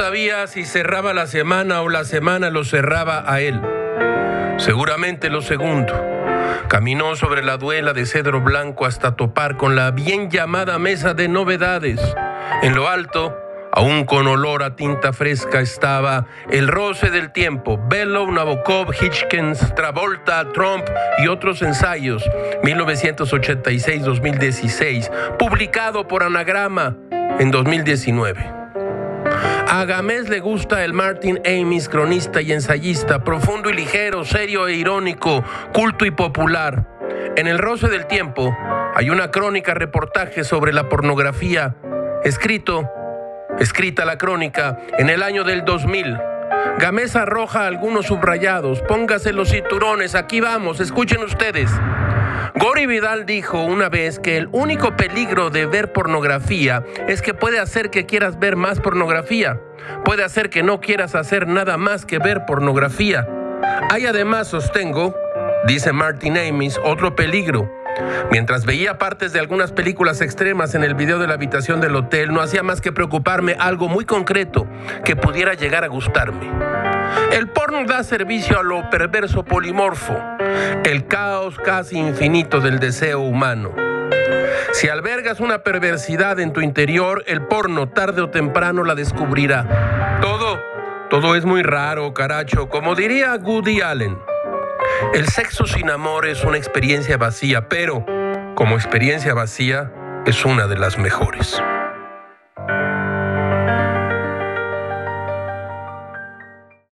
sabía 0.00 0.46
si 0.46 0.64
cerraba 0.64 1.12
la 1.12 1.26
semana 1.26 1.82
o 1.82 1.88
la 1.88 2.04
semana 2.04 2.50
lo 2.50 2.62
cerraba 2.64 3.24
a 3.26 3.40
él. 3.40 3.60
Seguramente 4.58 5.28
lo 5.30 5.42
segundo. 5.42 5.92
Caminó 6.68 7.16
sobre 7.16 7.42
la 7.42 7.56
duela 7.56 7.92
de 7.92 8.06
cedro 8.06 8.40
blanco 8.40 8.86
hasta 8.86 9.16
topar 9.16 9.56
con 9.56 9.74
la 9.76 9.90
bien 9.90 10.30
llamada 10.30 10.78
mesa 10.78 11.14
de 11.14 11.26
novedades. 11.28 12.00
En 12.62 12.74
lo 12.74 12.88
alto, 12.88 13.36
aún 13.72 14.04
con 14.04 14.26
olor 14.26 14.62
a 14.62 14.76
tinta 14.76 15.12
fresca, 15.12 15.60
estaba 15.60 16.26
El 16.50 16.68
roce 16.68 17.10
del 17.10 17.32
tiempo, 17.32 17.78
Bellow, 17.88 18.30
Nabokov, 18.30 18.94
Hitchkins, 18.94 19.74
Travolta, 19.74 20.52
Trump 20.52 20.84
y 21.18 21.26
otros 21.28 21.62
ensayos, 21.62 22.22
1986-2016, 22.62 25.36
publicado 25.38 26.08
por 26.08 26.22
Anagrama 26.22 26.96
en 27.38 27.50
2019. 27.50 28.59
A 29.72 29.84
Gamés 29.84 30.28
le 30.28 30.40
gusta 30.40 30.84
el 30.84 30.92
Martin 30.92 31.40
Amis, 31.46 31.88
cronista 31.88 32.42
y 32.42 32.50
ensayista, 32.50 33.22
profundo 33.22 33.70
y 33.70 33.74
ligero, 33.74 34.24
serio 34.24 34.66
e 34.66 34.74
irónico, 34.74 35.44
culto 35.72 36.04
y 36.04 36.10
popular. 36.10 36.88
En 37.36 37.46
El 37.46 37.56
roce 37.56 37.86
del 37.86 38.08
tiempo 38.08 38.52
hay 38.96 39.10
una 39.10 39.30
crónica 39.30 39.72
reportaje 39.72 40.42
sobre 40.42 40.72
la 40.72 40.88
pornografía, 40.88 41.76
escrito, 42.24 42.90
escrita 43.60 44.04
la 44.04 44.18
crónica 44.18 44.76
en 44.98 45.08
el 45.08 45.22
año 45.22 45.44
del 45.44 45.64
2000. 45.64 46.18
Gamés 46.80 47.14
arroja 47.14 47.68
algunos 47.68 48.06
subrayados, 48.06 48.82
póngase 48.82 49.32
los 49.32 49.50
cinturones, 49.50 50.16
aquí 50.16 50.40
vamos, 50.40 50.80
escuchen 50.80 51.22
ustedes. 51.22 51.70
Gori 52.60 52.84
Vidal 52.84 53.24
dijo 53.24 53.64
una 53.64 53.88
vez 53.88 54.18
que 54.18 54.36
el 54.36 54.50
único 54.52 54.94
peligro 54.94 55.48
de 55.48 55.64
ver 55.64 55.94
pornografía 55.94 56.84
es 57.08 57.22
que 57.22 57.32
puede 57.32 57.58
hacer 57.58 57.88
que 57.88 58.04
quieras 58.04 58.38
ver 58.38 58.56
más 58.56 58.80
pornografía. 58.80 59.58
Puede 60.04 60.24
hacer 60.24 60.50
que 60.50 60.62
no 60.62 60.78
quieras 60.78 61.14
hacer 61.14 61.48
nada 61.48 61.78
más 61.78 62.04
que 62.04 62.18
ver 62.18 62.44
pornografía. 62.44 63.26
Hay 63.90 64.04
además, 64.04 64.48
sostengo, 64.48 65.16
dice 65.66 65.94
Martin 65.94 66.36
Amis, 66.36 66.78
otro 66.84 67.16
peligro. 67.16 67.72
Mientras 68.30 68.66
veía 68.66 68.98
partes 68.98 69.32
de 69.32 69.40
algunas 69.40 69.72
películas 69.72 70.20
extremas 70.20 70.74
en 70.74 70.84
el 70.84 70.94
video 70.94 71.18
de 71.18 71.28
la 71.28 71.34
habitación 71.34 71.80
del 71.80 71.96
hotel, 71.96 72.30
no 72.30 72.42
hacía 72.42 72.62
más 72.62 72.82
que 72.82 72.92
preocuparme 72.92 73.56
algo 73.58 73.88
muy 73.88 74.04
concreto 74.04 74.66
que 75.02 75.16
pudiera 75.16 75.54
llegar 75.54 75.82
a 75.82 75.88
gustarme. 75.88 76.69
El 77.32 77.48
porno 77.48 77.84
da 77.84 78.02
servicio 78.02 78.58
a 78.58 78.62
lo 78.62 78.88
perverso 78.90 79.44
polimorfo, 79.44 80.16
el 80.84 81.06
caos 81.06 81.56
casi 81.58 81.98
infinito 81.98 82.60
del 82.60 82.78
deseo 82.78 83.20
humano. 83.20 83.74
Si 84.72 84.88
albergas 84.88 85.40
una 85.40 85.62
perversidad 85.62 86.40
en 86.40 86.52
tu 86.52 86.60
interior, 86.60 87.24
el 87.26 87.42
porno 87.46 87.88
tarde 87.88 88.22
o 88.22 88.30
temprano 88.30 88.84
la 88.84 88.94
descubrirá. 88.94 90.18
Todo, 90.20 90.60
todo 91.08 91.34
es 91.34 91.44
muy 91.44 91.62
raro, 91.62 92.14
caracho, 92.14 92.68
como 92.68 92.94
diría 92.94 93.34
Woody 93.34 93.80
Allen. 93.80 94.18
El 95.14 95.26
sexo 95.28 95.66
sin 95.66 95.90
amor 95.90 96.26
es 96.26 96.44
una 96.44 96.56
experiencia 96.56 97.16
vacía, 97.16 97.68
pero 97.68 98.04
como 98.54 98.76
experiencia 98.76 99.34
vacía 99.34 99.92
es 100.26 100.44
una 100.44 100.66
de 100.66 100.76
las 100.76 100.98
mejores. 100.98 101.60